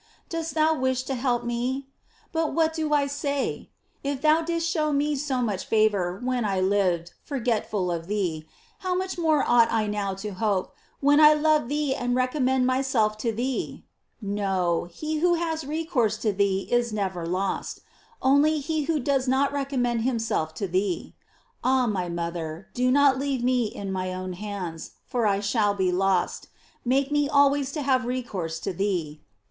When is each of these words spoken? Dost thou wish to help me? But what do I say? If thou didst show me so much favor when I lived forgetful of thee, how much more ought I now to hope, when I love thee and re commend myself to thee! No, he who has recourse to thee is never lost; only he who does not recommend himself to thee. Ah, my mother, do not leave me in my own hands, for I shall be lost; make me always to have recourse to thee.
Dost 0.29 0.55
thou 0.55 0.73
wish 0.73 1.03
to 1.03 1.13
help 1.13 1.43
me? 1.43 1.85
But 2.31 2.53
what 2.55 2.73
do 2.73 2.91
I 2.91 3.05
say? 3.05 3.69
If 4.03 4.21
thou 4.23 4.41
didst 4.41 4.67
show 4.67 4.91
me 4.91 5.15
so 5.15 5.43
much 5.43 5.65
favor 5.67 6.19
when 6.23 6.43
I 6.43 6.59
lived 6.59 7.13
forgetful 7.23 7.91
of 7.91 8.07
thee, 8.07 8.47
how 8.79 8.95
much 8.95 9.19
more 9.19 9.43
ought 9.47 9.71
I 9.71 9.85
now 9.85 10.15
to 10.15 10.29
hope, 10.31 10.73
when 11.01 11.19
I 11.19 11.35
love 11.35 11.69
thee 11.69 11.93
and 11.93 12.15
re 12.15 12.25
commend 12.25 12.65
myself 12.65 13.15
to 13.19 13.31
thee! 13.31 13.85
No, 14.19 14.85
he 14.85 15.19
who 15.19 15.35
has 15.35 15.67
recourse 15.67 16.17
to 16.17 16.33
thee 16.33 16.67
is 16.71 16.91
never 16.91 17.27
lost; 17.27 17.81
only 18.23 18.57
he 18.59 18.85
who 18.85 18.99
does 18.99 19.27
not 19.27 19.53
recommend 19.53 20.01
himself 20.01 20.55
to 20.55 20.67
thee. 20.67 21.13
Ah, 21.63 21.85
my 21.85 22.09
mother, 22.09 22.69
do 22.73 22.89
not 22.89 23.19
leave 23.19 23.43
me 23.43 23.65
in 23.65 23.91
my 23.91 24.11
own 24.11 24.33
hands, 24.33 24.93
for 25.05 25.27
I 25.27 25.41
shall 25.41 25.75
be 25.75 25.91
lost; 25.91 26.47
make 26.83 27.11
me 27.11 27.29
always 27.29 27.71
to 27.73 27.83
have 27.83 28.05
recourse 28.05 28.57
to 28.61 28.73
thee. 28.73 29.21